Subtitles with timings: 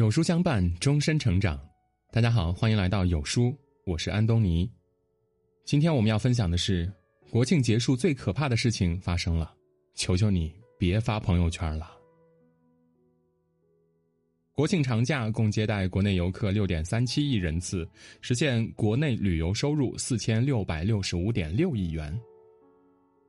[0.00, 1.60] 有书相伴，终身成长。
[2.10, 3.54] 大家好，欢迎来到有书，
[3.84, 4.66] 我是安东尼。
[5.66, 6.90] 今天我们要分享的是，
[7.30, 9.52] 国庆结束最可怕的事情发生了，
[9.94, 11.90] 求求你别发朋友圈了。
[14.54, 17.86] 国庆长假共接待国内游客六点三七亿人次，
[18.22, 22.18] 实现国内旅游收入四千六百六十五点六亿元。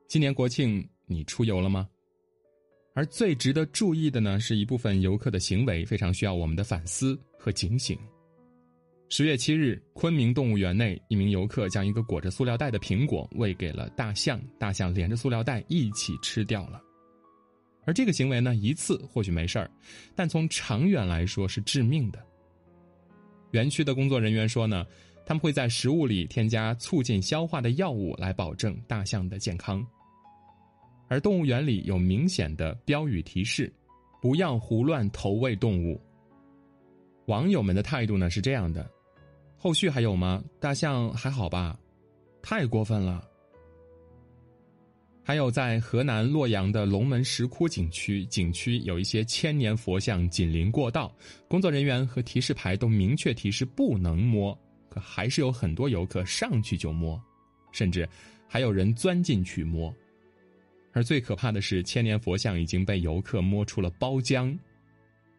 [0.08, 1.86] 今年国庆你出游了吗？
[2.94, 7.98] 而最值得注意的呢，是一部分游客的行为非常需要我们的反思和警醒。
[9.08, 16.82] 十月七日，昆明动物园内，一名游客将一个裹着塑料袋的苹果喂给了大象，大象连着塑料袋一起吃掉了。
[17.84, 19.70] 而这个行为呢，一次或许没事儿，
[20.14, 22.22] 但从长远来说是致命的。
[23.50, 24.86] 园区的工作人员说呢，
[25.26, 29.86] 他们会在食物里添加促进消化的药物，来保证大象的健康。
[31.12, 33.70] 而动物园里有明显的标语提示
[34.22, 36.00] ：“不要胡乱投喂动物。”
[37.28, 38.90] 网友们的态度呢是这样的
[39.58, 40.42] ：“后续还有吗？
[40.58, 41.78] 大象还好吧？
[42.40, 43.28] 太过分了。”
[45.22, 51.14] 还有在河南洛阳的龙门石窟景区，景区有一些千年佛像紧邻过道，
[51.46, 57.22] 工作人员和提示牌都明确提示不能摸，可还是有很多游客上去就摸，
[57.70, 58.08] 甚至
[58.48, 59.94] 还有人钻进去摸。
[60.92, 64.56] 而最可怕的是，千年佛像已经被游客摸出了包浆。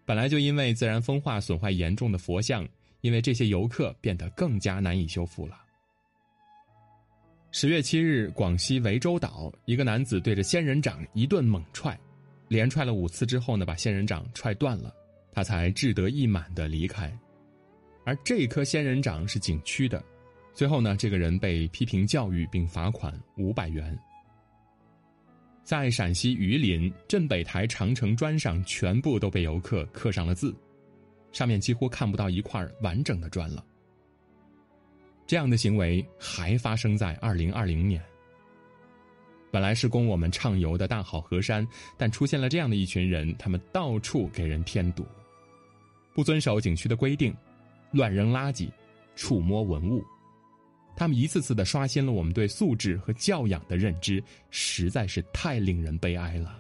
[0.06, 2.68] 本来就因为自然风化损坏严重的佛像，
[3.02, 5.60] 因为这些游客变得更加难以修复了。
[7.52, 11.98] 十月七日，广西涠洲岛一个男子对着仙人掌一顿猛踹，
[12.48, 14.92] 连踹了五次之后呢，把仙人掌踹断了，
[15.32, 17.16] 他才志得意满的离开。
[18.06, 20.04] 而这棵仙人掌是景区的，
[20.54, 23.98] 最后呢，这个人被批评教育并罚款五百元。
[25.64, 30.54] 在陕西榆林镇北台长城砖上，全部都被游客刻上了字，
[31.32, 33.64] 上面几乎看不到一块完整的砖了。
[35.26, 38.04] 这样的行为还发生在二零二零年。
[39.50, 41.66] 本来是供我们畅游的大好河山，
[41.96, 45.06] 但出现了这样的一群人，他们到处给人添堵，
[46.14, 47.34] 不遵守景区的规定，
[47.92, 48.70] 乱扔垃圾，
[49.16, 50.04] 触摸文物。
[50.96, 56.60] 他们一次次的刷新了我们对素质和教养的认知，实在是太令人悲哀了。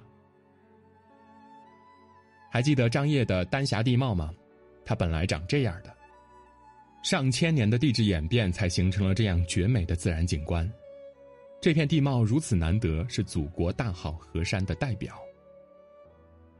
[2.52, 4.34] 还记得张掖的丹霞地貌吗？
[4.86, 5.96] 它本来长这样的，
[7.04, 10.70] 上千年的地质演变才形成了这样绝美的自然景观。
[11.62, 15.16] 这片地貌如此难得，是祖国大好河山的代表。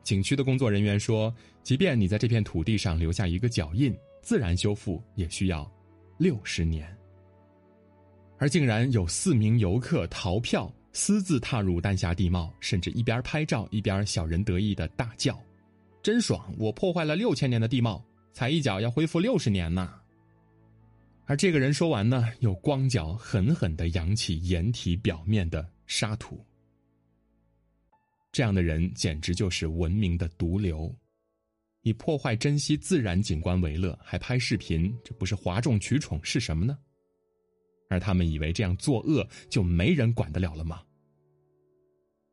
[0.04, 5.70] 景区的工作人员说，即便你在这片土地上留下一个脚印，自然修复也需要
[6.18, 6.98] 六十年。
[8.44, 15.42] 而竟然有四名游客逃票，私自踏入丹霞地貌，甚至一边拍照一边小人得意的大叫
[16.04, 16.54] ：“真爽！
[16.58, 18.04] 我破坏了六千年的地貌，
[18.34, 19.94] 踩一脚要恢复六十年呢。”
[21.24, 26.46] 而这个人说完呢，又光脚狠狠的扬起岩体表面的沙土。
[28.34, 30.94] 这样的人简直就是文明的毒瘤，
[31.84, 36.78] 以破坏珍稀自然景观为乐，还拍视频，这不是哗众取宠是什么呢？
[37.94, 40.82] 而他们以为这样作恶就没人管得了了吗？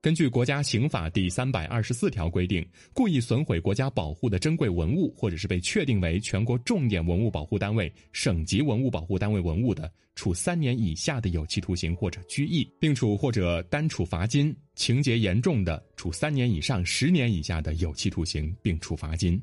[0.03, 19.39] 根据国家刑法第三百二十四条规定，故意损毁国家保护的珍贵文物，或者是被确定为全国重点文物保护单位、省级文物保护单位文物的，处三年以下的有期徒刑或者拘役，并处或者单处罚金；情节严重的，处三年以上十年以下的有期徒刑并处罚金。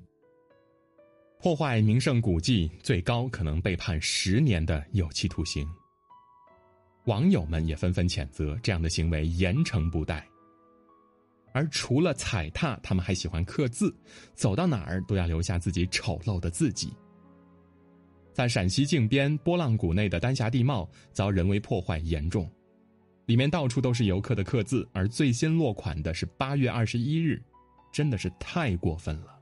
[1.40, 5.68] 破坏名胜古迹，最高可能被判十年的有期徒刑。
[7.08, 10.28] 网友们也纷纷谴责这样的行为严惩不贷。
[11.54, 13.96] 而除了踩踏，他们还喜欢刻字，
[14.36, 16.94] 走到哪儿都要留下自己丑陋的字迹。
[18.34, 22.48] 在陕西靖边波浪谷内的丹霞地貌遭人为破坏严重，
[23.26, 27.42] 里面到处都是游客的刻字，而最新落款的是八月二十一日，
[27.92, 29.37] 真的是太过分了。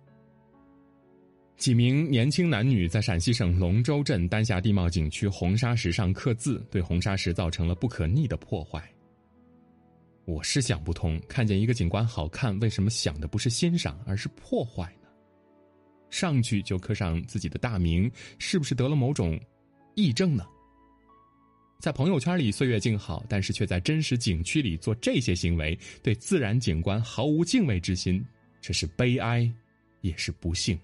[1.57, 8.83] 几名年轻男女在陕西省龙州镇丹霞地貌景区红砂石上刻字，对红砂石造成了不可逆的破坏。
[10.25, 15.07] 我是想不通，看见一个景观好看，为什么想的不是欣赏，而是破坏呢？
[16.09, 19.39] 上去就刻上自己的大名，是不是得了某种
[19.95, 20.45] 癔症呢？
[21.79, 28.23] 在朋友圈里岁月静好，但是却在真实景区里做这些行为，对自然景观毫无敬畏之心，
[28.59, 29.49] 这是悲哀，
[30.01, 30.77] 也是不幸。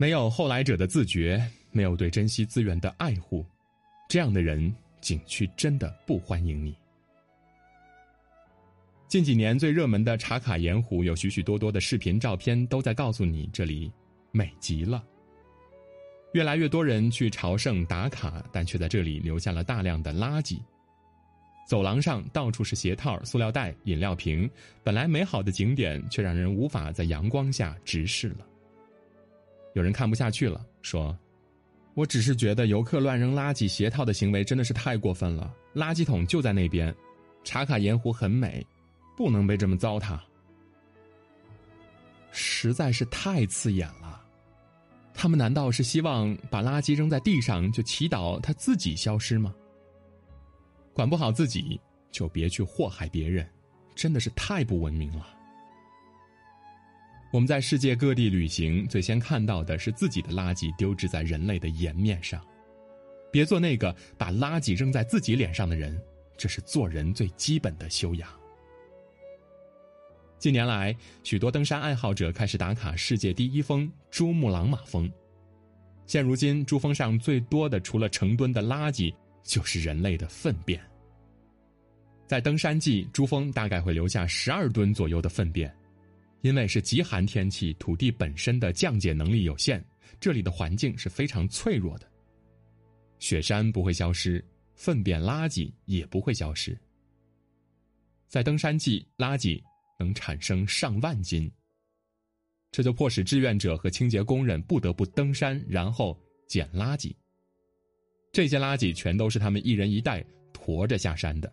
[0.00, 3.44] 没有后来者的自觉，没有对珍惜资源的爱护，
[4.08, 6.72] 这样的人，景区真的不欢迎你。
[9.08, 13.90] 近几年最热门的茶卡盐湖，有许许多多的视频照片都在告诉你，这里
[14.30, 15.02] 美极了。
[16.32, 20.60] 越来越多人去朝圣打卡，但却在这里留下了大量的垃圾。
[21.66, 24.48] 走廊上到处是鞋套、塑料袋、饮料瓶，
[24.84, 28.46] 本来美好的景点却让人无法在阳光下直视了。
[29.78, 31.16] 有人看不下去了，说
[31.94, 35.54] ：“我只是觉得游客乱扔垃圾、鞋套的行为真的是太过分了。
[35.72, 36.92] 垃圾桶就在那边，
[37.44, 38.66] 茶卡盐湖很美，
[39.16, 40.18] 不能被这么糟蹋。
[42.32, 44.20] 实在是太刺眼了。
[45.14, 49.54] 他们难道是希望把垃圾扔在地上，就祈祷它自己消失吗？”
[50.92, 51.80] 管不好自己，
[52.10, 53.48] 就别去祸害别人，
[53.94, 55.37] 真的是太不文明了。
[57.30, 62.40] 我们在世界各地旅行，最先看到的是自己的垃圾丢置在人类的颜面上。
[63.30, 66.00] 别做那个把垃圾扔在自己脸上的人，
[66.36, 68.28] 这是做人最基本的修养。
[70.38, 75.10] 近年来，许多登山爱好者开始打卡世界第一峰珠穆朗玛峰。
[76.06, 79.14] 现如今，珠峰上最多的，除了成吨的垃圾。
[79.44, 80.78] 就是人类的粪便。
[82.26, 85.74] 在登山季，珠峰大概会留下十二吨左右的粪便，
[86.40, 89.82] 因为是极寒天气，土地本身的降解能力有限，
[90.20, 92.08] 这里的环境是非常脆弱的。
[93.18, 94.44] 雪山不会消失，
[94.74, 96.78] 粪便垃圾也不会消失。
[98.28, 99.60] 在登山季，垃圾
[99.98, 101.50] 能产生上万斤，
[102.70, 107.12] 这就迫使志愿者和清洁工人不得不登山，然后捡垃圾。
[108.30, 111.52] 这些垃圾全都是他们一人一袋驮着下山的。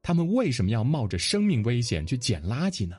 [0.00, 2.96] 他们为什么要冒着生命危险去捡垃圾呢？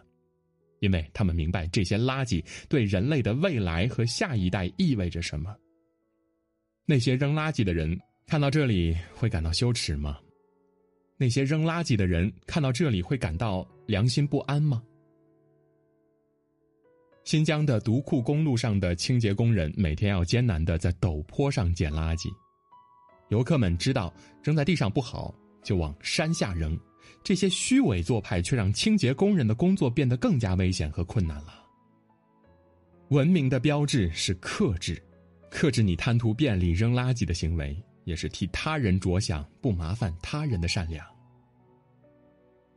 [0.82, 5.56] 因为他们明白这些垃圾对人类的未来和下一代意味着什么。
[6.86, 10.18] 那些扔垃圾的人看到这里会感到羞耻吗？
[11.18, 14.82] 那些扔垃圾的人看到这里会感到良心不安吗？
[17.24, 22.28] 新疆的独库公路上的清洁工人每天要艰难的在陡坡上捡垃圾。
[23.30, 24.12] 游客们知道
[24.44, 25.34] 扔在地上不好，
[25.64, 26.80] 就往山下扔。
[27.24, 31.64] 这些虚伪做派却让清洁工人的工作变得更加危险和困难了。
[33.10, 35.02] 文明的标志是克制，
[35.50, 37.76] 克制你贪图便利扔垃圾的行为，
[38.06, 41.06] 也是替他人着想，不麻烦他人的善良。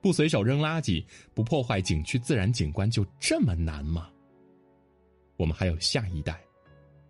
[0.02, 1.02] 不随手扔垃圾，
[1.32, 4.10] 不破坏景区自然景观，就这么难吗？
[5.36, 6.38] 我们还有下一代，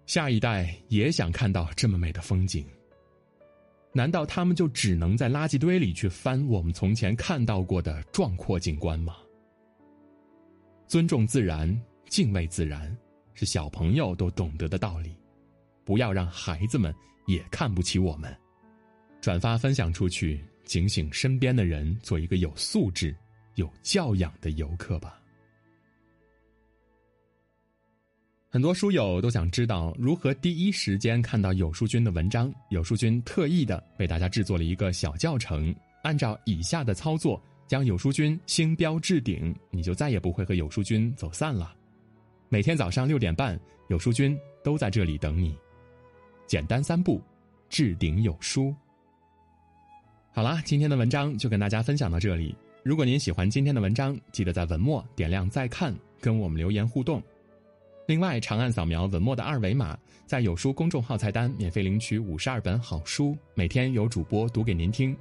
[0.06, 2.64] 下一代也想看到这么美的风景。
[3.96, 9.14] 难道他们就只能在垃圾堆里去翻我们从前看到过的壮阔景观吗？
[10.88, 12.94] 尊重自然，敬畏自然，
[13.34, 15.16] 是小朋友都懂得的道理。
[15.84, 16.92] 不要让孩子们
[17.26, 18.36] 也看不起我们。
[19.20, 23.14] 转发分享出去，警醒身边的人，做一个有素质、
[23.54, 25.20] 有教养的游客吧。
[28.54, 32.54] 很多书友都想知道如何第一时间看到有书君的文章。
[32.68, 35.74] 有书君特意的为大家制作了一个小教程，
[36.04, 41.74] 按照以下的操作，将有书君星标置顶，你就再也不会和有书君走散了。
[42.48, 43.58] 每天早上六点半，
[43.88, 45.52] 有书君都在这里等你。
[46.46, 47.20] 简单三步，
[47.68, 48.72] 置顶有书。
[50.30, 52.54] 好啦，今天的文章就跟大家分享到这里。
[52.84, 57.20] 如果您喜欢今天的文章，记得在文末点亮再看，跟我们留言互动。
[58.06, 65.16] 另外，长按扫描文末的二维码，在有书公众号菜单免费领取五十二本好书，每天有主播读给您听；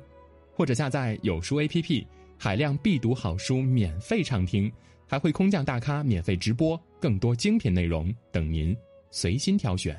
[0.53, 2.05] 或者下载有书 APP，
[2.37, 4.69] 海量必读好书免费畅听，
[5.07, 8.75] 还会空降大咖免费直播，更多精品内容等您
[9.11, 9.97] 随心挑选。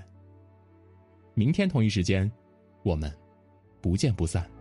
[1.32, 2.30] 明天同一时间，
[2.82, 3.10] 我们
[3.80, 4.53] 不见不散。